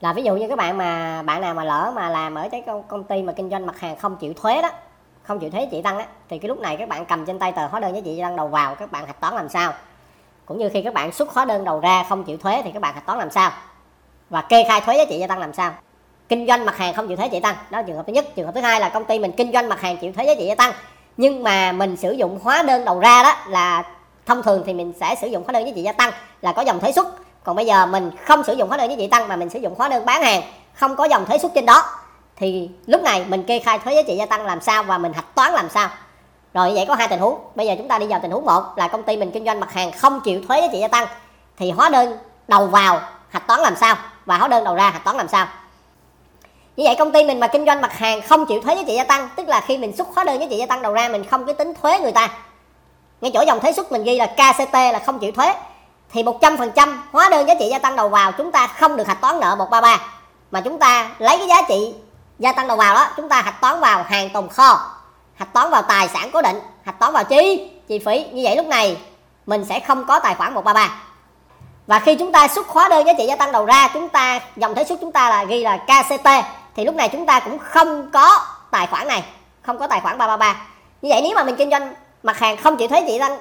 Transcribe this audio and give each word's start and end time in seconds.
là 0.00 0.12
ví 0.12 0.22
dụ 0.22 0.36
như 0.36 0.48
các 0.48 0.58
bạn 0.58 0.78
mà 0.78 1.22
bạn 1.22 1.40
nào 1.40 1.54
mà 1.54 1.64
lỡ 1.64 1.92
mà 1.94 2.08
làm 2.08 2.34
ở 2.34 2.48
cái 2.52 2.62
công, 2.66 2.82
công 2.82 3.04
ty 3.04 3.22
mà 3.22 3.32
kinh 3.32 3.50
doanh 3.50 3.66
mặt 3.66 3.80
hàng 3.80 3.96
không 3.96 4.16
chịu 4.16 4.34
thuế 4.34 4.62
đó 4.62 4.70
không 5.22 5.38
chịu 5.38 5.50
thuế 5.50 5.68
chị 5.70 5.82
tăng 5.82 5.98
á 5.98 6.06
thì 6.28 6.38
cái 6.38 6.48
lúc 6.48 6.60
này 6.60 6.76
các 6.76 6.88
bạn 6.88 7.04
cầm 7.06 7.26
trên 7.26 7.38
tay 7.38 7.52
tờ 7.52 7.66
hóa 7.66 7.80
đơn 7.80 7.94
giá 7.94 8.00
trị 8.04 8.16
gia 8.16 8.24
tăng 8.24 8.36
đầu 8.36 8.48
vào 8.48 8.74
các 8.74 8.92
bạn 8.92 9.06
hạch 9.06 9.20
toán 9.20 9.34
làm 9.34 9.48
sao. 9.48 9.72
Cũng 10.46 10.58
như 10.58 10.68
khi 10.68 10.82
các 10.82 10.94
bạn 10.94 11.12
xuất 11.12 11.30
hóa 11.30 11.44
đơn 11.44 11.64
đầu 11.64 11.80
ra 11.80 12.04
không 12.08 12.24
chịu 12.24 12.36
thuế 12.36 12.62
thì 12.64 12.70
các 12.70 12.82
bạn 12.82 12.94
hạch 12.94 13.06
toán 13.06 13.18
làm 13.18 13.30
sao. 13.30 13.50
Và 14.30 14.42
kê 14.42 14.64
khai 14.68 14.80
thuế 14.80 14.96
giá 14.96 15.04
trị 15.08 15.18
gia 15.18 15.26
tăng 15.26 15.38
làm 15.38 15.52
sao. 15.52 15.72
Kinh 16.28 16.46
doanh 16.46 16.64
mặt 16.64 16.76
hàng 16.76 16.94
không 16.94 17.08
chịu 17.08 17.16
thuế 17.16 17.28
chị 17.28 17.36
trị 17.36 17.40
tăng 17.40 17.56
đó 17.70 17.78
là 17.78 17.82
trường 17.82 17.96
hợp 17.96 18.06
thứ 18.06 18.12
nhất. 18.12 18.26
Trường 18.36 18.46
hợp 18.46 18.52
thứ 18.54 18.60
hai 18.60 18.80
là 18.80 18.88
công 18.88 19.04
ty 19.04 19.18
mình 19.18 19.32
kinh 19.32 19.52
doanh 19.52 19.68
mặt 19.68 19.80
hàng 19.80 19.96
chịu 19.96 20.12
thuế 20.12 20.24
giá 20.24 20.34
trị 20.38 20.46
gia 20.46 20.54
tăng 20.54 20.72
nhưng 21.16 21.42
mà 21.42 21.72
mình 21.72 21.96
sử 21.96 22.12
dụng 22.12 22.38
hóa 22.42 22.62
đơn 22.62 22.84
đầu 22.84 23.00
ra 23.00 23.22
đó 23.22 23.36
là 23.48 23.82
thông 24.26 24.42
thường 24.42 24.62
thì 24.66 24.74
mình 24.74 24.92
sẽ 25.00 25.14
sử 25.20 25.26
dụng 25.26 25.44
hóa 25.44 25.52
đơn 25.52 25.66
giá 25.66 25.72
trị 25.74 25.82
gia 25.82 25.92
tăng 25.92 26.12
là 26.42 26.52
có 26.52 26.62
dòng 26.62 26.80
thuế 26.80 26.92
xuất 26.92 27.06
còn 27.44 27.56
bây 27.56 27.66
giờ 27.66 27.86
mình 27.86 28.10
không 28.24 28.44
sử 28.44 28.52
dụng 28.52 28.68
hóa 28.68 28.76
đơn 28.76 28.90
giá 28.90 28.96
trị 28.98 29.06
tăng 29.06 29.28
mà 29.28 29.36
mình 29.36 29.50
sử 29.50 29.58
dụng 29.58 29.74
hóa 29.78 29.88
đơn 29.88 30.06
bán 30.06 30.22
hàng, 30.22 30.42
không 30.74 30.96
có 30.96 31.04
dòng 31.04 31.26
thuế 31.26 31.38
xuất 31.38 31.52
trên 31.54 31.66
đó, 31.66 31.82
thì 32.36 32.70
lúc 32.86 33.02
này 33.02 33.24
mình 33.28 33.44
kê 33.44 33.58
khai 33.58 33.78
thuế 33.78 33.94
giá 33.94 34.02
trị 34.02 34.16
gia 34.16 34.26
tăng 34.26 34.46
làm 34.46 34.60
sao 34.60 34.82
và 34.82 34.98
mình 34.98 35.12
hạch 35.12 35.34
toán 35.34 35.52
làm 35.52 35.68
sao. 35.68 35.88
Rồi 36.54 36.72
vậy 36.74 36.84
có 36.88 36.94
hai 36.94 37.08
tình 37.08 37.20
huống. 37.20 37.38
Bây 37.54 37.66
giờ 37.66 37.74
chúng 37.78 37.88
ta 37.88 37.98
đi 37.98 38.06
vào 38.06 38.20
tình 38.22 38.30
huống 38.30 38.44
một 38.44 38.62
là 38.76 38.88
công 38.88 39.02
ty 39.02 39.16
mình 39.16 39.30
kinh 39.30 39.44
doanh 39.44 39.60
mặt 39.60 39.72
hàng 39.72 39.92
không 39.92 40.20
chịu 40.20 40.42
thuế 40.48 40.60
giá 40.60 40.66
trị 40.72 40.78
gia 40.78 40.88
tăng, 40.88 41.06
thì 41.58 41.70
hóa 41.70 41.88
đơn 41.88 42.18
đầu 42.48 42.66
vào 42.66 43.00
hạch 43.28 43.46
toán 43.46 43.60
làm 43.60 43.76
sao 43.76 43.96
và 44.26 44.38
hóa 44.38 44.48
đơn 44.48 44.64
đầu 44.64 44.74
ra 44.74 44.90
hạch 44.90 45.04
toán 45.04 45.16
làm 45.16 45.28
sao. 45.28 45.46
Như 46.76 46.84
vậy 46.84 46.96
công 46.98 47.12
ty 47.12 47.24
mình 47.24 47.40
mà 47.40 47.46
kinh 47.46 47.66
doanh 47.66 47.80
mặt 47.80 47.92
hàng 47.92 48.22
không 48.22 48.46
chịu 48.46 48.60
thuế 48.60 48.74
giá 48.74 48.82
trị 48.86 48.94
gia 48.94 49.04
tăng, 49.04 49.28
tức 49.36 49.48
là 49.48 49.60
khi 49.60 49.78
mình 49.78 49.96
xuất 49.96 50.08
hóa 50.14 50.24
đơn 50.24 50.40
giá 50.40 50.46
trị 50.50 50.56
gia 50.56 50.66
tăng 50.66 50.82
đầu 50.82 50.92
ra 50.92 51.08
mình 51.08 51.24
không 51.24 51.46
cái 51.46 51.54
tính 51.54 51.74
thuế 51.82 52.00
người 52.00 52.12
ta. 52.12 52.28
Ngay 53.20 53.30
chỗ 53.34 53.44
dòng 53.46 53.60
thuế 53.60 53.72
xuất 53.72 53.92
mình 53.92 54.04
ghi 54.04 54.18
là 54.18 54.26
KCT 54.26 54.74
là 54.74 54.98
không 55.06 55.18
chịu 55.18 55.32
thuế 55.32 55.54
thì 56.12 56.22
100% 56.22 56.96
hóa 57.12 57.28
đơn 57.30 57.48
giá 57.48 57.54
trị 57.58 57.68
gia 57.70 57.78
tăng 57.78 57.96
đầu 57.96 58.08
vào 58.08 58.32
chúng 58.32 58.52
ta 58.52 58.66
không 58.66 58.96
được 58.96 59.06
hạch 59.06 59.20
toán 59.20 59.40
nợ 59.40 59.54
133 59.58 60.00
mà 60.50 60.60
chúng 60.60 60.78
ta 60.78 61.10
lấy 61.18 61.38
cái 61.38 61.48
giá 61.48 61.62
trị 61.68 61.94
gia 62.38 62.52
tăng 62.52 62.68
đầu 62.68 62.76
vào 62.76 62.94
đó, 62.94 63.08
chúng 63.16 63.28
ta 63.28 63.42
hạch 63.42 63.60
toán 63.60 63.80
vào 63.80 64.02
hàng 64.02 64.30
tồn 64.30 64.48
kho, 64.48 64.80
hạch 65.34 65.52
toán 65.52 65.70
vào 65.70 65.82
tài 65.82 66.08
sản 66.08 66.30
cố 66.32 66.42
định, 66.42 66.60
hạch 66.82 66.98
toán 66.98 67.12
vào 67.12 67.24
chi 67.24 67.70
chi 67.88 67.98
phí. 67.98 68.24
Như 68.32 68.42
vậy 68.44 68.56
lúc 68.56 68.66
này 68.66 68.96
mình 69.46 69.64
sẽ 69.64 69.80
không 69.80 70.04
có 70.04 70.18
tài 70.18 70.34
khoản 70.34 70.54
133 70.54 70.94
và 71.86 71.98
khi 71.98 72.14
chúng 72.14 72.32
ta 72.32 72.48
xuất 72.48 72.68
hóa 72.68 72.88
đơn 72.88 73.06
giá 73.06 73.12
trị 73.18 73.26
gia 73.26 73.36
tăng 73.36 73.52
đầu 73.52 73.64
ra, 73.64 73.88
chúng 73.94 74.08
ta, 74.08 74.40
dòng 74.56 74.74
thuế 74.74 74.84
xuất 74.84 75.00
chúng 75.00 75.12
ta 75.12 75.30
là 75.30 75.44
ghi 75.44 75.64
là 75.64 75.76
KCT 75.76 76.28
thì 76.76 76.84
lúc 76.84 76.94
này 76.94 77.08
chúng 77.08 77.26
ta 77.26 77.40
cũng 77.40 77.58
không 77.58 78.10
có 78.10 78.46
tài 78.70 78.86
khoản 78.86 79.08
này, 79.08 79.24
không 79.62 79.78
có 79.78 79.86
tài 79.86 80.00
khoản 80.00 80.18
333 80.18 80.56
như 81.02 81.08
vậy 81.10 81.20
nếu 81.22 81.34
mà 81.34 81.44
mình 81.44 81.56
kinh 81.56 81.70
doanh 81.70 81.94
mặt 82.22 82.38
hàng 82.38 82.56
không 82.56 82.76
chịu 82.76 82.88
thuế 82.88 83.04
trị 83.06 83.18
tăng 83.18 83.38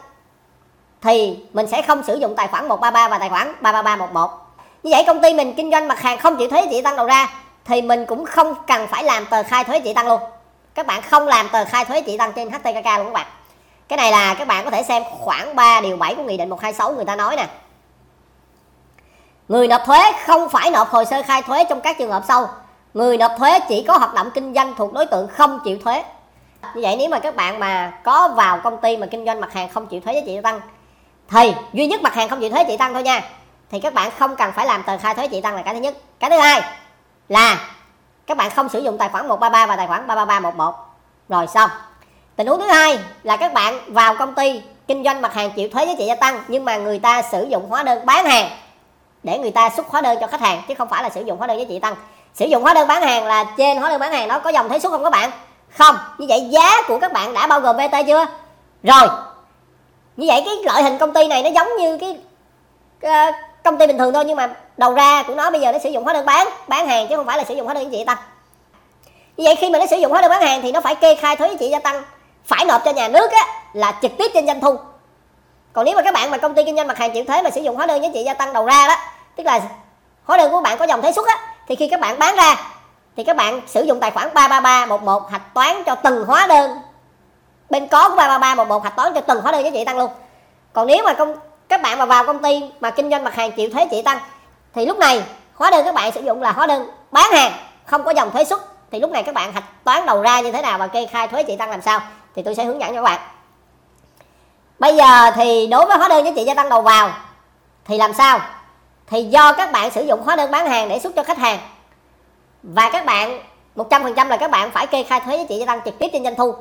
thì 1.01 1.39
mình 1.53 1.67
sẽ 1.67 1.81
không 1.81 2.03
sử 2.03 2.15
dụng 2.15 2.35
tài 2.35 2.47
khoản 2.47 2.67
133 2.67 3.09
và 3.09 3.17
tài 3.17 3.29
khoản 3.29 3.53
33311 3.61 4.47
như 4.83 4.91
vậy 4.91 5.03
công 5.07 5.21
ty 5.21 5.33
mình 5.33 5.53
kinh 5.53 5.71
doanh 5.71 5.87
mặt 5.87 5.99
hàng 5.99 6.17
không 6.17 6.37
chịu 6.37 6.49
thuế 6.49 6.67
trị 6.71 6.81
tăng 6.81 6.95
đầu 6.95 7.05
ra, 7.05 7.29
thì 7.65 7.81
mình 7.81 8.05
cũng 8.05 8.25
không 8.25 8.55
cần 8.67 8.87
phải 8.87 9.03
làm 9.03 9.25
tờ 9.25 9.43
khai 9.43 9.63
thuế 9.63 9.79
trị 9.79 9.93
tăng 9.93 10.07
luôn. 10.07 10.21
Các 10.73 10.87
bạn 10.87 11.01
không 11.01 11.27
làm 11.27 11.49
tờ 11.49 11.65
khai 11.65 11.85
thuế 11.85 12.01
trị 12.01 12.17
tăng 12.17 12.33
trên 12.33 12.49
HTKK 12.49 12.97
luôn 12.97 13.05
các 13.05 13.13
bạn. 13.13 13.27
Cái 13.87 13.97
này 13.97 14.11
là 14.11 14.33
các 14.33 14.47
bạn 14.47 14.65
có 14.65 14.71
thể 14.71 14.83
xem 14.83 15.03
khoảng 15.19 15.55
3 15.55 15.81
điều 15.81 15.97
7 15.97 16.15
của 16.15 16.23
nghị 16.23 16.37
định 16.37 16.49
126 16.49 16.93
người 16.93 17.05
ta 17.05 17.15
nói 17.15 17.35
nè. 17.35 17.47
Người 19.47 19.67
nộp 19.67 19.81
thuế 19.85 19.99
không 20.25 20.49
phải 20.49 20.71
nộp 20.71 20.89
hồ 20.89 21.03
sơ 21.03 21.21
khai 21.23 21.41
thuế 21.41 21.63
trong 21.63 21.81
các 21.81 21.97
trường 21.97 22.11
hợp 22.11 22.23
sau. 22.27 22.49
Người 22.93 23.17
nộp 23.17 23.31
thuế 23.37 23.59
chỉ 23.69 23.85
có 23.87 23.97
hoạt 23.97 24.13
động 24.13 24.31
kinh 24.33 24.53
doanh 24.53 24.73
thuộc 24.77 24.93
đối 24.93 25.05
tượng 25.05 25.27
không 25.27 25.59
chịu 25.65 25.77
thuế. 25.83 26.03
Như 26.75 26.81
vậy 26.81 26.95
nếu 26.99 27.09
mà 27.09 27.19
các 27.19 27.35
bạn 27.35 27.59
mà 27.59 27.93
có 28.03 28.27
vào 28.27 28.59
công 28.63 28.77
ty 28.81 28.97
mà 28.97 29.07
kinh 29.11 29.25
doanh 29.25 29.41
mặt 29.41 29.53
hàng 29.53 29.69
không 29.69 29.87
chịu 29.87 30.01
thuế 30.01 30.13
giá 30.13 30.21
trị 30.25 30.33
gia 30.33 30.41
tăng 30.41 30.61
thì, 31.29 31.53
duy 31.73 31.87
nhất 31.87 32.01
mặt 32.01 32.13
hàng 32.13 32.29
không 32.29 32.39
chịu 32.39 32.49
thuế 32.49 32.63
trị 32.67 32.77
tăng 32.77 32.93
thôi 32.93 33.03
nha. 33.03 33.21
Thì 33.71 33.79
các 33.79 33.93
bạn 33.93 34.11
không 34.19 34.35
cần 34.35 34.51
phải 34.55 34.65
làm 34.65 34.83
tờ 34.83 34.97
khai 34.97 35.13
thuế 35.13 35.27
trị 35.27 35.41
tăng 35.41 35.55
là 35.55 35.61
cái 35.61 35.73
thứ 35.73 35.79
nhất. 35.79 35.97
Cái 36.19 36.29
thứ 36.29 36.37
hai 36.37 36.61
là 37.29 37.71
các 38.27 38.37
bạn 38.37 38.49
không 38.55 38.69
sử 38.69 38.79
dụng 38.79 38.97
tài 38.97 39.09
khoản 39.09 39.27
133 39.27 39.65
và 39.65 39.75
tài 39.75 39.87
khoản 39.87 40.07
33311 40.07 40.75
rồi, 41.29 41.47
xong. 41.47 41.69
Tình 42.35 42.47
huống 42.47 42.59
thứ 42.59 42.67
hai 42.67 42.99
là 43.23 43.37
các 43.37 43.53
bạn 43.53 43.79
vào 43.87 44.15
công 44.15 44.33
ty 44.33 44.61
kinh 44.87 45.03
doanh 45.03 45.21
mặt 45.21 45.33
hàng 45.33 45.51
chịu 45.51 45.69
thuế 45.69 45.85
giá 45.85 45.93
trị 45.97 46.05
gia 46.05 46.15
tăng, 46.15 46.43
nhưng 46.47 46.65
mà 46.65 46.77
người 46.77 46.99
ta 46.99 47.21
sử 47.21 47.43
dụng 47.43 47.69
hóa 47.69 47.83
đơn 47.83 48.05
bán 48.05 48.25
hàng 48.25 48.49
để 49.23 49.39
người 49.39 49.51
ta 49.51 49.69
xuất 49.69 49.87
hóa 49.87 50.01
đơn 50.01 50.17
cho 50.21 50.27
khách 50.27 50.41
hàng, 50.41 50.61
chứ 50.67 50.73
không 50.77 50.89
phải 50.89 51.03
là 51.03 51.09
sử 51.09 51.21
dụng 51.21 51.37
hóa 51.37 51.47
đơn 51.47 51.59
giá 51.59 51.65
trị 51.69 51.79
tăng. 51.79 51.95
Sử 52.33 52.45
dụng 52.45 52.63
hóa 52.63 52.73
đơn 52.73 52.87
bán 52.87 53.01
hàng 53.01 53.25
là 53.25 53.45
trên 53.57 53.77
hóa 53.77 53.89
đơn 53.89 53.99
bán 53.99 54.11
hàng 54.11 54.27
đó 54.27 54.39
có 54.39 54.49
dòng 54.49 54.69
thuế 54.69 54.79
xuất 54.79 54.89
không 54.89 55.03
các 55.03 55.09
bạn? 55.09 55.31
Không. 55.77 55.95
Như 56.17 56.25
vậy 56.29 56.47
giá 56.49 56.81
của 56.87 56.99
các 56.99 57.13
bạn 57.13 57.33
đã 57.33 57.47
bao 57.47 57.59
gồm 57.59 57.77
vat 57.77 57.91
chưa? 58.07 58.25
Rồi 58.83 59.07
như 60.17 60.27
vậy 60.27 60.41
cái 60.45 60.55
loại 60.63 60.83
hình 60.83 60.97
công 60.97 61.13
ty 61.13 61.27
này 61.27 61.43
nó 61.43 61.49
giống 61.49 61.67
như 61.79 61.97
cái, 61.97 62.17
cái 62.99 63.31
công 63.63 63.77
ty 63.77 63.87
bình 63.87 63.97
thường 63.97 64.13
thôi 64.13 64.25
nhưng 64.25 64.37
mà 64.37 64.49
đầu 64.77 64.93
ra 64.93 65.23
của 65.23 65.35
nó 65.35 65.51
bây 65.51 65.61
giờ 65.61 65.71
nó 65.71 65.79
sử 65.79 65.89
dụng 65.89 66.03
hóa 66.03 66.13
đơn 66.13 66.25
bán 66.25 66.47
bán 66.67 66.87
hàng 66.87 67.07
chứ 67.07 67.15
không 67.15 67.25
phải 67.25 67.37
là 67.37 67.43
sử 67.43 67.55
dụng 67.55 67.65
hóa 67.65 67.73
đơn 67.73 67.83
giá 67.83 67.89
trị 67.97 68.03
tăng. 68.03 68.17
Như 69.37 69.45
vậy 69.45 69.55
khi 69.55 69.69
mà 69.69 69.79
nó 69.79 69.85
sử 69.85 69.97
dụng 69.97 70.11
hóa 70.11 70.21
đơn 70.21 70.29
bán 70.29 70.41
hàng 70.41 70.61
thì 70.61 70.71
nó 70.71 70.81
phải 70.81 70.95
kê 70.95 71.15
khai 71.15 71.35
thuế 71.35 71.47
giá 71.47 71.55
trị 71.59 71.69
gia 71.69 71.79
tăng 71.79 72.03
phải 72.45 72.65
nộp 72.65 72.81
cho 72.85 72.91
nhà 72.91 73.07
nước 73.07 73.31
á 73.31 73.45
là 73.73 73.99
trực 74.01 74.11
tiếp 74.17 74.31
trên 74.33 74.47
doanh 74.47 74.61
thu. 74.61 74.75
Còn 75.73 75.85
nếu 75.85 75.95
mà 75.95 76.01
các 76.01 76.13
bạn 76.13 76.31
mà 76.31 76.37
công 76.37 76.55
ty 76.55 76.63
kinh 76.63 76.75
doanh 76.75 76.87
mặt 76.87 76.97
hàng 76.97 77.11
chịu 77.11 77.23
thuế 77.23 77.41
mà 77.41 77.49
sử 77.49 77.61
dụng 77.61 77.75
hóa 77.75 77.85
đơn 77.85 78.03
giá 78.03 78.09
trị 78.13 78.23
gia 78.23 78.33
tăng 78.33 78.53
đầu 78.53 78.65
ra 78.65 78.87
đó 78.87 78.95
tức 79.35 79.45
là 79.45 79.61
hóa 80.23 80.37
đơn 80.37 80.51
của 80.51 80.61
bạn 80.61 80.77
có 80.77 80.85
dòng 80.85 81.01
thuế 81.01 81.11
xuất 81.11 81.27
á 81.27 81.39
thì 81.67 81.75
khi 81.75 81.87
các 81.87 81.99
bạn 81.99 82.19
bán 82.19 82.35
ra 82.35 82.55
thì 83.17 83.23
các 83.23 83.35
bạn 83.35 83.61
sử 83.67 83.83
dụng 83.83 83.99
tài 83.99 84.11
khoản 84.11 84.33
33311 84.33 85.31
hạch 85.31 85.53
toán 85.53 85.83
cho 85.83 85.95
từng 85.95 86.25
hóa 86.25 86.47
đơn 86.47 86.77
bên 87.69 87.87
có 87.87 88.09
của 88.09 88.15
33311 88.15 88.83
hạch 88.83 88.95
toán 88.95 89.13
cho 89.13 89.21
từng 89.21 89.41
hóa 89.41 89.51
đơn 89.51 89.63
giá 89.63 89.69
trị 89.73 89.85
tăng 89.85 89.97
luôn. 89.97 90.11
Còn 90.73 90.87
nếu 90.87 91.03
mà 91.05 91.13
công 91.13 91.35
các 91.69 91.81
bạn 91.81 91.99
mà 91.99 92.05
vào 92.05 92.25
công 92.25 92.39
ty 92.39 92.63
mà 92.79 92.91
kinh 92.91 93.09
doanh 93.09 93.23
mặt 93.23 93.35
hàng 93.35 93.51
chịu 93.51 93.69
thuế 93.69 93.87
trị 93.91 94.01
tăng, 94.01 94.19
thì 94.73 94.85
lúc 94.85 94.97
này 94.97 95.23
hóa 95.55 95.71
đơn 95.71 95.85
các 95.85 95.93
bạn 95.93 96.11
sử 96.11 96.21
dụng 96.21 96.41
là 96.41 96.51
hóa 96.51 96.67
đơn 96.67 96.89
bán 97.11 97.31
hàng, 97.31 97.51
không 97.85 98.03
có 98.03 98.11
dòng 98.11 98.31
thuế 98.31 98.43
xuất. 98.43 98.63
Thì 98.91 98.99
lúc 98.99 99.11
này 99.11 99.23
các 99.23 99.35
bạn 99.35 99.53
hạch 99.53 99.83
toán 99.83 100.05
đầu 100.05 100.21
ra 100.21 100.39
như 100.39 100.51
thế 100.51 100.61
nào 100.61 100.77
và 100.77 100.87
kê 100.87 101.05
khai 101.05 101.27
thuế 101.27 101.43
trị 101.43 101.55
tăng 101.57 101.69
làm 101.69 101.81
sao, 101.81 102.01
thì 102.35 102.43
tôi 102.43 102.55
sẽ 102.55 102.63
hướng 102.63 102.79
dẫn 102.81 102.89
cho 102.89 102.95
các 102.95 103.01
bạn. 103.01 103.19
Bây 104.79 104.95
giờ 104.95 105.31
thì 105.35 105.67
đối 105.67 105.85
với 105.85 105.97
hóa 105.97 106.07
đơn 106.07 106.25
giá 106.25 106.31
trị 106.35 106.43
gia 106.43 106.53
tăng 106.53 106.69
đầu 106.69 106.81
vào, 106.81 107.11
thì 107.85 107.97
làm 107.97 108.13
sao? 108.13 108.39
Thì 109.07 109.23
do 109.23 109.51
các 109.51 109.71
bạn 109.71 109.91
sử 109.91 110.03
dụng 110.03 110.21
hóa 110.23 110.35
đơn 110.35 110.51
bán 110.51 110.67
hàng 110.67 110.89
để 110.89 110.99
xuất 110.99 111.15
cho 111.15 111.23
khách 111.23 111.37
hàng, 111.37 111.59
và 112.63 112.89
các 112.89 113.05
bạn 113.05 113.39
100% 113.75 114.27
là 114.27 114.37
các 114.37 114.51
bạn 114.51 114.71
phải 114.71 114.87
kê 114.87 115.03
khai 115.03 115.19
thuế 115.19 115.37
giá 115.37 115.43
trị 115.49 115.55
gia 115.59 115.65
tăng 115.65 115.81
trực 115.85 115.99
tiếp 115.99 116.07
trên 116.13 116.23
doanh 116.23 116.35
thu 116.35 116.55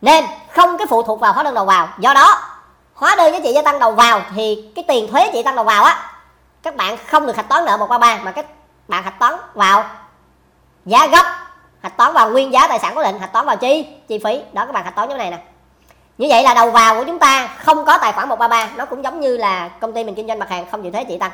nên 0.00 0.24
không 0.50 0.78
cái 0.78 0.86
phụ 0.86 1.02
thuộc 1.02 1.20
vào 1.20 1.32
hóa 1.32 1.42
đơn 1.42 1.54
đầu 1.54 1.64
vào. 1.64 1.88
Do 1.98 2.14
đó, 2.14 2.42
hóa 2.94 3.16
đơn 3.16 3.32
giá 3.32 3.38
trị 3.44 3.52
gia 3.52 3.62
tăng 3.62 3.78
đầu 3.78 3.92
vào 3.92 4.20
thì 4.34 4.72
cái 4.74 4.84
tiền 4.88 5.10
thuế 5.10 5.20
giá 5.24 5.30
trị 5.32 5.42
tăng 5.42 5.56
đầu 5.56 5.64
vào 5.64 5.84
á, 5.84 6.12
các 6.62 6.76
bạn 6.76 6.96
không 7.06 7.26
được 7.26 7.36
hạch 7.36 7.48
toán 7.48 7.64
nợ 7.64 7.76
133 7.76 8.24
mà 8.24 8.30
các 8.30 8.46
bạn 8.88 9.02
hạch 9.02 9.18
toán 9.18 9.34
vào 9.54 9.84
giá 10.84 11.06
gốc, 11.06 11.26
hạch 11.82 11.96
toán 11.96 12.12
vào 12.12 12.30
nguyên 12.30 12.52
giá 12.52 12.68
tài 12.68 12.78
sản 12.78 12.92
cố 12.94 13.02
định 13.02 13.18
hạch 13.18 13.32
toán 13.32 13.46
vào 13.46 13.56
chi? 13.56 13.86
Chi 14.08 14.20
phí. 14.24 14.40
Đó, 14.52 14.66
các 14.66 14.72
bạn 14.72 14.84
hạch 14.84 14.94
toán 14.94 15.08
như 15.08 15.14
này 15.14 15.30
nè. 15.30 15.38
Như 16.18 16.26
vậy 16.30 16.42
là 16.42 16.54
đầu 16.54 16.70
vào 16.70 16.94
của 16.94 17.04
chúng 17.04 17.18
ta 17.18 17.48
không 17.64 17.84
có 17.84 17.98
tài 17.98 18.12
khoản 18.12 18.28
133 18.28 18.68
nó 18.76 18.84
cũng 18.84 19.04
giống 19.04 19.20
như 19.20 19.36
là 19.36 19.68
công 19.68 19.92
ty 19.92 20.04
mình 20.04 20.14
kinh 20.14 20.26
doanh 20.26 20.38
mặt 20.38 20.50
hàng, 20.50 20.66
không 20.70 20.82
chịu 20.82 20.92
thuế 20.92 21.04
trị 21.04 21.18
tăng. 21.18 21.30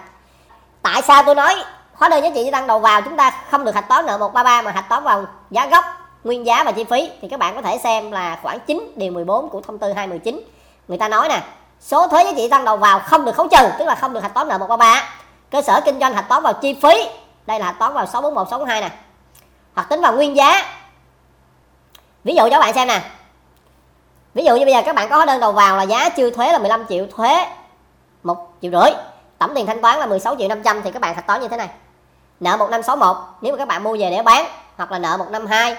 Tại 0.83 1.03
sao 1.03 1.23
tôi 1.23 1.35
nói 1.35 1.65
hóa 1.95 2.09
đơn 2.09 2.23
giá 2.23 2.31
trị 2.35 2.45
gia 2.45 2.51
tăng 2.51 2.67
đầu 2.67 2.79
vào 2.79 3.03
chúng 3.03 3.17
ta 3.17 3.33
không 3.51 3.65
được 3.65 3.75
hạch 3.75 3.89
toán 3.89 4.07
nợ 4.07 4.19
133 4.19 4.63
mà 4.63 4.71
hạch 4.71 4.89
toán 4.89 5.05
vào 5.05 5.25
giá 5.51 5.67
gốc? 5.67 5.85
Nguyên 6.25 6.47
giá 6.47 6.65
và 6.65 6.73
chi 6.73 6.85
phí 6.85 7.11
thì 7.23 7.29
các 7.29 7.39
bạn 7.39 7.55
có 7.55 7.63
thể 7.63 7.79
xem 7.79 8.11
là 8.11 8.39
khoảng 8.43 8.61
9 8.61 8.93
điều 8.97 9.13
14 9.13 9.49
của 9.49 9.61
thông 9.61 9.79
tư 9.79 9.93
219 9.93 10.41
người 10.89 10.99
ta 10.99 11.09
nói 11.09 11.29
nè, 11.29 11.43
số 11.81 12.09
thuế 12.09 12.25
giá 12.25 12.33
trị 12.37 12.49
tăng 12.49 12.65
đầu 12.65 12.77
vào 12.77 12.99
không 12.99 13.25
được 13.25 13.35
khấu 13.35 13.49
trừ, 13.49 13.69
tức 13.79 13.85
là 13.85 13.95
không 13.95 14.13
được 14.13 14.23
hạch 14.23 14.35
toán 14.35 14.49
nợ 14.49 14.59
133 14.59 15.09
cơ 15.53 15.63
sở 15.63 15.81
kinh 15.85 16.01
doanh 16.01 16.15
hạch 16.15 16.29
toán 16.29 16.43
vào 16.43 16.53
chi 16.53 16.75
phí, 16.83 17.09
đây 17.47 17.61
là 17.61 17.67
hạch 17.67 17.79
toán 17.79 17.95
vào 17.95 18.07
641 18.07 18.49
642 18.51 18.81
nè. 18.81 18.97
Hoặc 19.75 19.89
tính 19.89 20.01
vào 20.01 20.13
nguyên 20.13 20.37
giá. 20.37 20.65
Ví 22.25 22.35
dụ 22.35 22.43
cho 22.43 22.51
các 22.51 22.59
bạn 22.59 22.75
xem 22.75 22.89
nè. 22.89 23.03
Ví 24.35 24.45
dụ 24.45 24.57
như 24.57 24.65
bây 24.65 24.75
giờ 24.75 24.83
các 24.87 24.95
bạn 24.95 25.09
có 25.09 25.17
hóa 25.17 25.27
đơn 25.27 25.41
đầu 25.41 25.53
vào 25.53 25.77
là 25.77 25.83
giá 25.83 26.09
chưa 26.09 26.31
thuế 26.31 26.53
là 26.53 26.59
15 26.59 26.85
triệu 26.89 27.07
thuế, 27.17 27.47
một 28.23 28.53
triệu 28.63 28.71
rưỡi. 28.71 28.91
Tổng 29.39 29.55
tiền 29.55 29.67
thanh 29.67 29.83
toán 29.83 29.99
là 29.99 30.07
16 30.07 30.37
triệu 30.39 30.49
500 30.49 30.83
thì 30.83 30.91
các 30.91 31.03
bạn 31.03 31.15
hạch 31.15 31.27
toán 31.27 31.41
như 31.41 31.49
thế 31.49 31.57
này. 31.57 31.69
Nợ 32.41 32.57
1561 32.57 33.17
nếu 33.41 33.53
mà 33.53 33.59
các 33.59 33.69
bạn 33.69 33.85
mua 33.85 33.97
về 33.99 34.11
để 34.11 34.23
bán 34.23 34.47
hoặc 34.77 34.93
là 34.93 34.99
nợ 34.99 35.17
152 35.17 35.77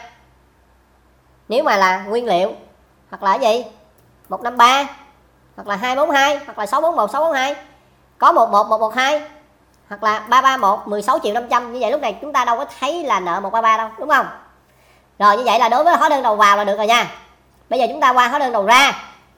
nếu 1.49 1.63
mà 1.63 1.77
là 1.77 2.03
nguyên 2.07 2.25
liệu, 2.25 2.51
hoặc 3.09 3.23
là 3.23 3.35
gì? 3.35 3.63
153 4.29 4.87
hoặc 5.55 5.67
là 5.67 5.75
242 5.75 6.37
hoặc 6.45 6.57
là 6.59 6.65
641 6.65 7.11
642 7.11 7.55
có 8.17 8.31
11 8.31 8.67
112 8.67 9.21
hoặc 9.89 10.03
là 10.03 10.19
331 10.19 10.87
16 10.87 11.19
triệu 11.23 11.33
500 11.33 11.73
như 11.73 11.79
vậy 11.79 11.91
lúc 11.91 12.01
này 12.01 12.17
chúng 12.21 12.33
ta 12.33 12.45
đâu 12.45 12.57
có 12.57 12.65
thấy 12.79 13.03
là 13.03 13.19
nợ 13.19 13.39
133 13.39 13.77
đâu, 13.77 13.89
đúng 13.99 14.09
không? 14.09 14.25
Rồi 15.19 15.37
như 15.37 15.43
vậy 15.43 15.59
là 15.59 15.69
đối 15.69 15.83
với 15.83 15.95
hóa 15.95 16.09
đơn 16.09 16.23
đầu 16.23 16.35
vào 16.35 16.57
là 16.57 16.63
được 16.63 16.77
rồi 16.77 16.87
nha. 16.87 17.11
Bây 17.69 17.79
giờ 17.79 17.85
chúng 17.89 18.01
ta 18.01 18.13
qua 18.13 18.27
hóa 18.27 18.39
đơn 18.39 18.51
đầu 18.51 18.65
ra. 18.65 18.91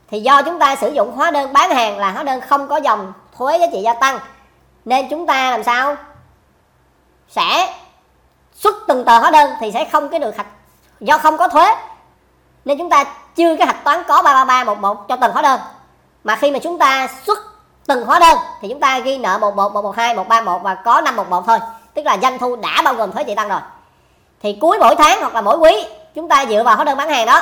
Thì 0.10 0.22
do 0.22 0.42
chúng 0.42 0.60
ta 0.60 0.76
sử 0.76 0.90
dụng 0.90 1.12
hóa 1.16 1.32
đơn 1.32 1.54
bán 1.54 1.72
hàng 1.72 1.98
là 1.98 2.12
hóa 2.12 2.24
đơn 2.24 2.42
không 2.42 2.68
có 2.68 2.78
dòng 2.78 3.14
thuế 3.38 3.58
giá 3.60 3.66
trị 3.72 3.82
gia 3.82 3.94
tăng, 3.94 4.20
nên 4.86 5.10
chúng 5.10 5.28
ta 5.28 5.52
làm 5.52 5.64
sao? 5.64 5.96
Sẽ 7.30 7.74
xuất 8.54 8.76
từng 8.88 9.06
tờ 9.06 9.20
hóa 9.20 9.32
đơn 9.32 9.52
thì 9.60 9.72
sẽ 9.72 9.86
không 9.86 10.10
cái 10.10 10.20
được 10.20 10.38
hạch. 10.38 10.48
Do 11.00 11.18
không 11.18 11.38
có 11.38 11.48
thuế 11.48 11.76
nên 12.66 12.78
chúng 12.78 12.90
ta 12.90 13.04
chưa 13.36 13.56
cái 13.56 13.68
hạch 13.68 13.84
toán 13.84 14.04
có 14.08 14.22
33311 14.22 15.08
cho 15.08 15.16
từng 15.16 15.32
hóa 15.32 15.42
đơn. 15.42 15.60
Mà 16.24 16.36
khi 16.36 16.52
mà 16.52 16.60
chúng 16.60 16.78
ta 16.78 17.08
xuất 17.26 17.40
từng 17.88 18.06
hóa 18.06 18.20
đơn, 18.20 18.38
thì 18.62 18.70
chúng 18.70 18.80
ta 18.80 19.00
ghi 19.00 19.18
nợ 19.18 19.38
11 19.38 19.74
112 19.74 20.16
131 20.16 20.62
và 20.62 20.76
có 20.76 21.02
511 21.02 21.44
thôi. 21.48 21.60
Tức 21.94 22.06
là 22.06 22.18
doanh 22.22 22.40
thu 22.40 22.56
đã 22.56 22.82
bao 22.86 22.94
gồm 22.94 23.12
thuế 23.12 23.24
trị 23.24 23.36
tăng 23.36 23.50
rồi. 23.50 23.60
Thì 24.42 24.58
cuối 24.62 24.78
mỗi 24.80 24.96
tháng 24.96 25.22
hoặc 25.22 25.34
là 25.34 25.42
mỗi 25.42 25.58
quý, 25.58 25.86
chúng 26.16 26.30
ta 26.30 26.46
dựa 26.46 26.64
vào 26.64 26.76
hóa 26.76 26.86
đơn 26.86 26.98
bán 26.98 27.10
hàng 27.10 27.26
đó, 27.26 27.42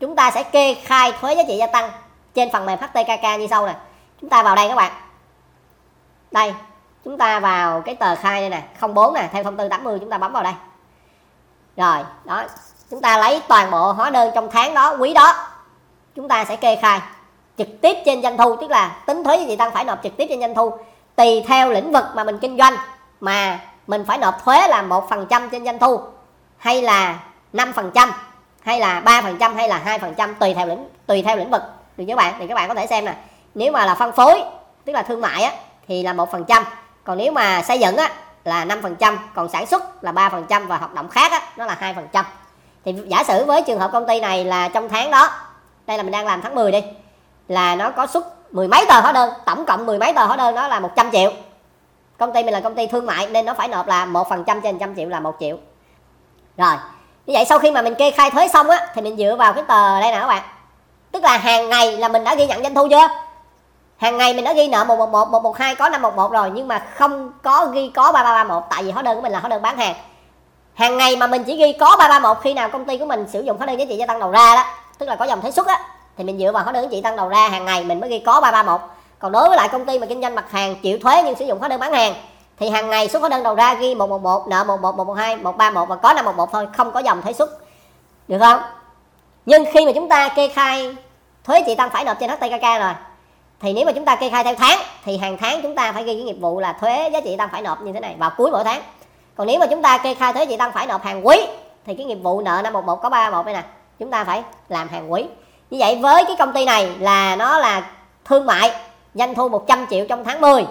chúng 0.00 0.16
ta 0.16 0.30
sẽ 0.30 0.42
kê 0.42 0.74
khai 0.74 1.12
thuế 1.20 1.34
giá 1.34 1.42
trị 1.48 1.56
gia 1.56 1.66
tăng 1.66 1.90
trên 2.34 2.52
phần 2.52 2.66
mềm 2.66 2.78
HTKK 2.78 3.38
như 3.38 3.46
sau 3.50 3.66
nè. 3.66 3.74
Chúng 4.20 4.30
ta 4.30 4.42
vào 4.42 4.56
đây 4.56 4.68
các 4.68 4.74
bạn. 4.74 4.92
Đây, 6.30 6.54
chúng 7.04 7.18
ta 7.18 7.40
vào 7.40 7.80
cái 7.80 7.94
tờ 7.94 8.14
khai 8.14 8.40
đây 8.40 8.50
nè 8.50 8.62
04 8.94 9.14
nè, 9.14 9.28
theo 9.32 9.44
thông 9.44 9.56
tư 9.56 9.68
80 9.68 9.98
chúng 10.00 10.10
ta 10.10 10.18
bấm 10.18 10.32
vào 10.32 10.42
đây. 10.42 10.54
Rồi, 11.76 11.98
đó 12.24 12.44
chúng 12.92 13.00
ta 13.00 13.18
lấy 13.18 13.40
toàn 13.48 13.70
bộ 13.70 13.92
hóa 13.92 14.10
đơn 14.10 14.30
trong 14.34 14.50
tháng 14.50 14.74
đó, 14.74 14.96
quý 14.98 15.14
đó. 15.14 15.34
Chúng 16.16 16.28
ta 16.28 16.44
sẽ 16.44 16.56
kê 16.56 16.76
khai 16.76 17.00
trực 17.58 17.68
tiếp 17.80 17.96
trên 18.06 18.22
doanh 18.22 18.36
thu, 18.36 18.56
tức 18.56 18.70
là 18.70 18.96
tính 19.06 19.24
thuế 19.24 19.36
giá 19.36 19.44
trị 19.48 19.56
tăng 19.56 19.72
phải 19.72 19.84
nộp 19.84 19.98
trực 20.02 20.16
tiếp 20.16 20.26
trên 20.28 20.40
doanh 20.40 20.54
thu, 20.54 20.72
tùy 21.16 21.44
theo 21.48 21.70
lĩnh 21.70 21.92
vực 21.92 22.04
mà 22.14 22.24
mình 22.24 22.38
kinh 22.38 22.58
doanh, 22.58 22.76
mà 23.20 23.60
mình 23.86 24.04
phải 24.08 24.18
nộp 24.18 24.44
thuế 24.44 24.68
là 24.68 24.82
một 24.82 25.08
phần 25.10 25.26
trăm 25.30 25.50
trên 25.50 25.64
doanh 25.64 25.78
thu, 25.78 26.00
hay 26.58 26.82
là 26.82 27.18
5 27.52 27.72
phần 27.72 27.90
trăm, 27.94 28.12
hay 28.62 28.80
là 28.80 29.00
3 29.00 29.22
phần 29.22 29.38
trăm, 29.38 29.56
hay 29.56 29.68
là 29.68 29.80
hai 29.84 29.98
phần 29.98 30.14
trăm, 30.14 30.34
tùy 30.34 30.54
theo 30.54 30.66
lĩnh, 30.66 30.88
tùy 31.06 31.22
theo 31.22 31.36
lĩnh 31.36 31.50
vực. 31.50 31.62
Được 31.96 32.04
các 32.08 32.16
bạn? 32.16 32.34
Thì 32.38 32.46
các 32.46 32.54
bạn 32.54 32.68
có 32.68 32.74
thể 32.74 32.86
xem 32.86 33.04
nè. 33.04 33.14
Nếu 33.54 33.72
mà 33.72 33.86
là 33.86 33.94
phân 33.94 34.12
phối, 34.12 34.42
tức 34.84 34.92
là 34.92 35.02
thương 35.02 35.20
mại 35.20 35.42
á, 35.42 35.52
thì 35.88 36.02
là 36.02 36.12
một 36.12 36.32
phần 36.32 36.44
trăm. 36.44 36.64
Còn 37.04 37.18
nếu 37.18 37.32
mà 37.32 37.62
xây 37.62 37.78
dựng 37.78 37.96
á, 37.96 38.10
là 38.44 38.64
5 38.64 38.82
phần 38.82 38.96
trăm. 38.96 39.18
Còn 39.34 39.48
sản 39.48 39.66
xuất 39.66 40.04
là 40.04 40.12
3 40.12 40.28
phần 40.28 40.46
trăm 40.48 40.66
và 40.66 40.76
hoạt 40.76 40.94
động 40.94 41.08
khác 41.08 41.32
á, 41.32 41.40
nó 41.56 41.66
là 41.66 41.76
hai 41.80 41.94
phần 41.94 42.08
trăm 42.12 42.24
thì 42.84 42.94
giả 43.06 43.24
sử 43.24 43.44
với 43.44 43.62
trường 43.62 43.78
hợp 43.78 43.90
công 43.92 44.06
ty 44.06 44.20
này 44.20 44.44
là 44.44 44.68
trong 44.68 44.88
tháng 44.88 45.10
đó, 45.10 45.30
đây 45.86 45.96
là 45.96 46.02
mình 46.02 46.12
đang 46.12 46.26
làm 46.26 46.42
tháng 46.42 46.54
10 46.54 46.72
đi, 46.72 46.82
là 47.48 47.74
nó 47.74 47.90
có 47.90 48.06
xuất 48.06 48.54
mười 48.54 48.68
mấy 48.68 48.84
tờ 48.88 49.00
hóa 49.00 49.12
đơn, 49.12 49.32
tổng 49.44 49.64
cộng 49.64 49.86
mười 49.86 49.98
mấy 49.98 50.12
tờ 50.12 50.26
hóa 50.26 50.36
đơn 50.36 50.54
đó 50.54 50.68
là 50.68 50.80
100 50.80 51.10
triệu. 51.12 51.32
Công 52.18 52.32
ty 52.32 52.42
mình 52.42 52.54
là 52.54 52.60
công 52.60 52.74
ty 52.74 52.86
thương 52.86 53.06
mại 53.06 53.26
nên 53.26 53.46
nó 53.46 53.54
phải 53.54 53.68
nộp 53.68 53.86
là 53.86 54.04
một 54.04 54.28
phần 54.28 54.44
trăm 54.44 54.60
trên 54.60 54.78
trăm 54.78 54.94
triệu 54.96 55.08
là 55.08 55.20
một 55.20 55.36
triệu. 55.40 55.56
Rồi, 56.56 56.74
như 57.26 57.34
vậy 57.34 57.44
sau 57.44 57.58
khi 57.58 57.70
mà 57.70 57.82
mình 57.82 57.94
kê 57.94 58.10
khai 58.10 58.30
thuế 58.30 58.48
xong 58.48 58.70
á, 58.70 58.86
thì 58.94 59.02
mình 59.02 59.16
dựa 59.16 59.36
vào 59.38 59.52
cái 59.52 59.64
tờ 59.68 60.00
đây 60.00 60.12
nè 60.12 60.18
các 60.20 60.26
bạn. 60.26 60.42
Tức 61.12 61.22
là 61.22 61.38
hàng 61.38 61.68
ngày 61.68 61.96
là 61.96 62.08
mình 62.08 62.24
đã 62.24 62.34
ghi 62.34 62.46
nhận 62.46 62.62
doanh 62.62 62.74
thu 62.74 62.88
chưa? 62.90 63.08
Hàng 63.96 64.18
ngày 64.18 64.34
mình 64.34 64.44
đã 64.44 64.52
ghi 64.52 64.68
nợ 64.68 64.84
111 64.84 65.28
112 65.28 65.74
có 65.74 65.88
511 65.88 66.32
rồi 66.32 66.50
nhưng 66.54 66.68
mà 66.68 66.78
không 66.78 67.32
có 67.42 67.66
ghi 67.66 67.90
có 67.94 68.12
3331 68.12 68.62
tại 68.70 68.82
vì 68.82 68.90
hóa 68.90 69.02
đơn 69.02 69.16
của 69.16 69.22
mình 69.22 69.32
là 69.32 69.40
hóa 69.40 69.48
đơn 69.48 69.62
bán 69.62 69.76
hàng 69.76 69.94
hàng 70.74 70.96
ngày 70.96 71.16
mà 71.16 71.26
mình 71.26 71.44
chỉ 71.44 71.56
ghi 71.56 71.72
có 71.72 71.96
331 71.98 72.36
khi 72.42 72.54
nào 72.54 72.68
công 72.68 72.84
ty 72.84 72.98
của 72.98 73.06
mình 73.06 73.26
sử 73.28 73.40
dụng 73.40 73.56
hóa 73.56 73.66
đơn 73.66 73.78
giá 73.78 73.84
trị 73.88 73.96
gia 73.96 74.06
tăng 74.06 74.20
đầu 74.20 74.30
ra 74.30 74.54
đó, 74.54 74.64
tức 74.98 75.08
là 75.08 75.16
có 75.16 75.24
dòng 75.24 75.40
thuế 75.40 75.50
xuất 75.50 75.66
á, 75.66 75.80
thì 76.16 76.24
mình 76.24 76.38
dựa 76.38 76.52
vào 76.52 76.62
hóa 76.62 76.72
đơn 76.72 76.82
giá 76.82 76.88
trị 76.90 77.00
tăng 77.00 77.16
đầu 77.16 77.28
ra 77.28 77.48
hàng 77.48 77.64
ngày 77.64 77.84
mình 77.84 78.00
mới 78.00 78.10
ghi 78.10 78.18
có 78.18 78.40
331 78.40 78.80
còn 79.18 79.32
đối 79.32 79.48
với 79.48 79.56
lại 79.56 79.68
công 79.68 79.86
ty 79.86 79.98
mà 79.98 80.06
kinh 80.06 80.22
doanh 80.22 80.34
mặt 80.34 80.50
hàng 80.50 80.76
chịu 80.82 80.98
thuế 81.02 81.22
nhưng 81.24 81.34
sử 81.34 81.44
dụng 81.44 81.58
hóa 81.58 81.68
đơn 81.68 81.80
bán 81.80 81.92
hàng, 81.92 82.14
thì 82.58 82.70
hàng 82.70 82.90
ngày 82.90 83.08
số 83.08 83.18
hóa 83.18 83.28
đơn 83.28 83.42
đầu 83.42 83.54
ra 83.54 83.74
ghi 83.74 83.94
111 83.94 84.48
nợ 84.48 84.64
11 84.64 84.96
112 84.96 85.36
131 85.36 85.88
và 85.88 85.96
có 85.96 86.12
511 86.12 86.52
thôi, 86.52 86.68
không 86.76 86.92
có 86.92 87.00
dòng 87.00 87.22
thuế 87.22 87.32
xuất 87.32 87.50
được 88.28 88.38
không? 88.38 88.60
Nhưng 89.46 89.64
khi 89.72 89.86
mà 89.86 89.92
chúng 89.94 90.08
ta 90.08 90.28
kê 90.28 90.48
khai 90.48 90.96
thuế 91.44 91.62
trị 91.66 91.74
tăng 91.74 91.90
phải 91.90 92.04
nộp 92.04 92.20
trên 92.20 92.30
HTKK 92.30 92.62
rồi, 92.80 92.92
thì 93.60 93.72
nếu 93.72 93.86
mà 93.86 93.92
chúng 93.92 94.04
ta 94.04 94.16
kê 94.16 94.30
khai 94.30 94.44
theo 94.44 94.54
tháng, 94.54 94.78
thì 95.04 95.16
hàng 95.16 95.38
tháng 95.38 95.62
chúng 95.62 95.74
ta 95.74 95.92
phải 95.92 96.04
ghi 96.04 96.14
cái 96.14 96.22
nghiệp 96.22 96.36
vụ 96.40 96.60
là 96.60 96.72
thuế 96.72 97.10
giá 97.12 97.20
trị 97.20 97.36
tăng 97.38 97.48
phải 97.52 97.62
nộp 97.62 97.82
như 97.82 97.92
thế 97.92 98.00
này 98.00 98.14
vào 98.18 98.30
cuối 98.36 98.50
mỗi 98.50 98.64
tháng 98.64 98.82
còn 99.36 99.46
nếu 99.46 99.60
mà 99.60 99.66
chúng 99.66 99.82
ta 99.82 99.98
kê 99.98 100.14
khai 100.14 100.32
thuế 100.32 100.46
trị 100.46 100.56
tăng 100.56 100.72
phải 100.72 100.86
nộp 100.86 101.04
hàng 101.04 101.26
quý, 101.26 101.46
thì 101.86 101.94
cái 101.94 102.06
nghiệp 102.06 102.18
vụ 102.22 102.40
nợ 102.40 102.60
năm 102.64 102.72
11 102.72 103.02
có 103.02 103.10
31 103.10 103.46
đây 103.46 103.54
nè, 103.54 103.62
chúng 103.98 104.10
ta 104.10 104.24
phải 104.24 104.42
làm 104.68 104.88
hàng 104.88 105.12
quý. 105.12 105.24
Như 105.70 105.78
vậy 105.80 105.98
với 106.02 106.24
cái 106.24 106.36
công 106.38 106.52
ty 106.52 106.64
này 106.64 106.90
là 106.98 107.36
nó 107.36 107.58
là 107.58 107.90
thương 108.24 108.46
mại, 108.46 108.72
doanh 109.14 109.34
thu 109.34 109.48
100 109.48 109.86
triệu 109.90 110.06
trong 110.08 110.24
tháng 110.24 110.40
10 110.40 110.66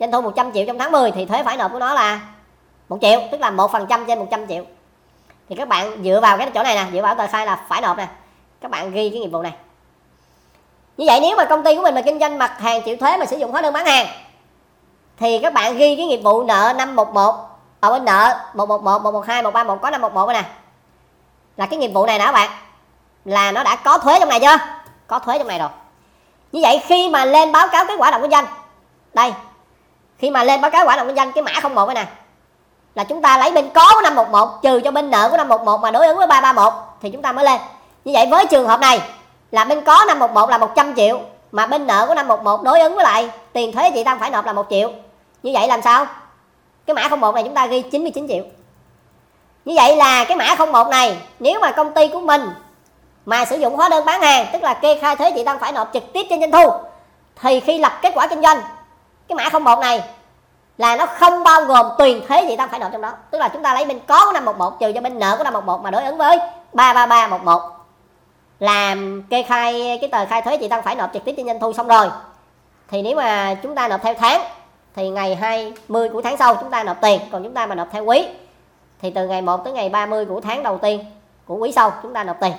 doanh 0.00 0.12
thu 0.12 0.20
100 0.20 0.52
triệu 0.52 0.64
trong 0.66 0.78
tháng 0.78 0.92
10 0.92 1.10
thì 1.10 1.24
thuế 1.24 1.42
phải 1.42 1.56
nộp 1.56 1.72
của 1.72 1.78
nó 1.78 1.94
là 1.94 2.20
một 2.88 2.98
triệu, 3.00 3.20
tức 3.30 3.40
là 3.40 3.50
một 3.50 3.72
phần 3.72 3.86
trăm 3.88 4.04
trên 4.06 4.18
100 4.18 4.46
triệu. 4.46 4.64
Thì 5.48 5.56
các 5.56 5.68
bạn 5.68 6.02
dựa 6.04 6.20
vào 6.22 6.38
cái 6.38 6.50
chỗ 6.54 6.62
này 6.62 6.74
nè, 6.74 6.86
dựa 6.92 7.02
vào 7.02 7.14
tờ 7.14 7.26
khai 7.26 7.46
là 7.46 7.64
phải 7.68 7.80
nộp 7.80 7.96
nè. 7.96 8.08
Các 8.60 8.70
bạn 8.70 8.90
ghi 8.90 9.10
cái 9.10 9.20
nghiệp 9.20 9.28
vụ 9.28 9.42
này. 9.42 9.52
Như 10.96 11.06
vậy 11.08 11.18
nếu 11.22 11.36
mà 11.36 11.44
công 11.44 11.64
ty 11.64 11.76
của 11.76 11.82
mình 11.82 11.94
mà 11.94 12.02
kinh 12.02 12.20
doanh 12.20 12.38
mặt 12.38 12.60
hàng 12.60 12.82
chịu 12.82 12.96
thuế 12.96 13.16
mà 13.16 13.26
sử 13.26 13.36
dụng 13.36 13.52
hóa 13.52 13.60
đơn 13.60 13.72
bán 13.72 13.86
hàng, 13.86 14.06
thì 15.16 15.38
các 15.38 15.52
bạn 15.52 15.76
ghi 15.76 15.96
cái 15.96 16.06
nghiệp 16.06 16.20
vụ 16.24 16.42
nợ 16.42 16.72
511 16.76 17.34
ở 17.80 17.90
bên 17.90 18.04
nợ 18.04 18.38
111 18.54 19.02
112 19.02 19.42
131 19.42 19.82
có 19.82 19.90
511 19.90 20.32
nè. 20.32 20.42
Là 21.56 21.66
cái 21.66 21.78
nghiệp 21.78 21.90
vụ 21.94 22.06
này 22.06 22.18
nè 22.18 22.24
các 22.24 22.32
bạn. 22.32 22.50
Là 23.24 23.52
nó 23.52 23.62
đã 23.62 23.76
có 23.76 23.98
thuế 23.98 24.18
trong 24.20 24.28
này 24.28 24.40
chưa? 24.40 24.56
Có 25.06 25.18
thuế 25.18 25.38
trong 25.38 25.48
này 25.48 25.58
rồi. 25.58 25.68
Như 26.52 26.60
vậy 26.62 26.82
khi 26.86 27.08
mà 27.08 27.24
lên 27.24 27.52
báo 27.52 27.68
cáo 27.68 27.84
kết 27.88 27.94
quả 27.98 28.10
động 28.10 28.22
kinh 28.22 28.30
doanh 28.30 28.46
đây, 29.14 29.32
khi 30.18 30.30
mà 30.30 30.44
lên 30.44 30.60
báo 30.60 30.70
cáo 30.70 30.86
quả 30.86 30.96
động 30.96 31.06
kinh 31.06 31.16
doanh 31.16 31.32
cái 31.32 31.42
mã 31.42 31.68
01 31.68 31.86
này 31.86 31.94
nè, 31.94 32.06
là 32.94 33.04
chúng 33.04 33.22
ta 33.22 33.38
lấy 33.38 33.50
bên 33.50 33.70
có 33.70 33.90
của 33.94 34.00
511 34.00 34.62
trừ 34.62 34.80
cho 34.84 34.90
bên 34.90 35.10
nợ 35.10 35.28
của 35.30 35.36
511 35.36 35.80
mà 35.80 35.90
đối 35.90 36.06
ứng 36.06 36.16
với 36.16 36.26
331 36.26 36.72
thì 37.02 37.10
chúng 37.10 37.22
ta 37.22 37.32
mới 37.32 37.44
lên. 37.44 37.60
Như 38.04 38.12
vậy 38.14 38.26
với 38.30 38.46
trường 38.46 38.68
hợp 38.68 38.80
này, 38.80 39.00
là 39.50 39.64
bên 39.64 39.84
có 39.84 40.04
511 40.08 40.50
là 40.50 40.58
100 40.58 40.94
triệu 40.94 41.20
mà 41.52 41.66
bên 41.66 41.86
nợ 41.86 42.06
của 42.06 42.14
511 42.14 42.62
đối 42.62 42.80
ứng 42.80 42.94
với 42.94 43.04
lại 43.04 43.30
tiền 43.52 43.72
thuế 43.72 43.90
chị 43.90 44.04
ta 44.04 44.16
phải 44.20 44.30
nộp 44.30 44.44
là 44.44 44.52
1 44.52 44.66
triệu. 44.70 44.90
Như 45.42 45.50
vậy 45.54 45.68
làm 45.68 45.82
sao? 45.82 46.06
Cái 46.86 46.94
mã 46.94 47.16
01 47.16 47.34
này 47.34 47.44
chúng 47.44 47.54
ta 47.54 47.66
ghi 47.66 47.82
99 47.82 48.28
triệu. 48.28 48.44
Như 49.64 49.74
vậy 49.76 49.96
là 49.96 50.24
cái 50.24 50.36
mã 50.36 50.54
01 50.72 50.88
này, 50.88 51.16
nếu 51.40 51.60
mà 51.60 51.72
công 51.72 51.94
ty 51.94 52.08
của 52.08 52.20
mình 52.20 52.42
mà 53.26 53.44
sử 53.44 53.56
dụng 53.56 53.76
hóa 53.76 53.88
đơn 53.88 54.04
bán 54.04 54.20
hàng, 54.22 54.46
tức 54.52 54.62
là 54.62 54.74
kê 54.74 54.98
khai 54.98 55.16
thuế 55.16 55.30
chị 55.30 55.44
tăng 55.44 55.58
phải 55.58 55.72
nộp 55.72 55.90
trực 55.92 56.12
tiếp 56.12 56.26
trên 56.30 56.40
doanh 56.40 56.50
thu, 56.50 56.70
thì 57.42 57.60
khi 57.60 57.78
lập 57.78 57.92
kết 58.02 58.12
quả 58.14 58.26
kinh 58.26 58.42
doanh, 58.42 58.60
cái 59.28 59.36
mã 59.36 59.58
01 59.58 59.78
này 59.78 60.02
là 60.78 60.96
nó 60.96 61.06
không 61.06 61.44
bao 61.44 61.64
gồm 61.64 61.86
tiền 61.98 62.26
thuế 62.28 62.44
chị 62.48 62.56
tăng 62.56 62.68
phải 62.68 62.80
nộp 62.80 62.92
trong 62.92 63.00
đó. 63.00 63.12
Tức 63.30 63.38
là 63.38 63.48
chúng 63.48 63.62
ta 63.62 63.74
lấy 63.74 63.84
bên 63.84 64.00
có 64.06 64.26
của 64.26 64.32
511 64.32 64.80
trừ 64.80 64.92
cho 64.94 65.00
bên 65.00 65.18
nợ 65.18 65.36
của 65.38 65.44
511 65.44 65.82
mà 65.82 65.90
đối 65.90 66.04
ứng 66.04 66.16
với 66.16 66.38
33311 66.72 67.62
làm 68.60 69.22
kê 69.30 69.42
khai 69.42 69.98
cái 70.00 70.10
tờ 70.10 70.26
khai 70.26 70.42
thuế 70.42 70.56
chị 70.56 70.68
tăng 70.68 70.82
phải 70.82 70.94
nộp 70.94 71.10
trực 71.12 71.24
tiếp 71.24 71.34
trên 71.36 71.46
doanh 71.46 71.60
thu 71.60 71.72
xong 71.72 71.88
rồi. 71.88 72.10
Thì 72.88 73.02
nếu 73.02 73.16
mà 73.16 73.54
chúng 73.62 73.74
ta 73.74 73.88
nộp 73.88 74.02
theo 74.02 74.14
tháng 74.14 74.42
thì 74.96 75.08
ngày 75.08 75.34
20 75.34 76.08
của 76.08 76.22
tháng 76.22 76.36
sau 76.36 76.56
chúng 76.60 76.70
ta 76.70 76.84
nộp 76.84 76.96
tiền, 77.02 77.20
còn 77.32 77.42
chúng 77.42 77.54
ta 77.54 77.66
mà 77.66 77.74
nộp 77.74 77.88
theo 77.92 78.04
quý. 78.04 78.26
Thì 79.02 79.10
từ 79.10 79.28
ngày 79.28 79.42
1 79.42 79.64
tới 79.64 79.72
ngày 79.72 79.88
30 79.88 80.24
của 80.24 80.40
tháng 80.40 80.62
đầu 80.62 80.78
tiên 80.78 81.04
của 81.46 81.56
quý 81.56 81.72
sau 81.72 81.92
chúng 82.02 82.12
ta 82.12 82.24
nộp 82.24 82.40
tiền. 82.40 82.52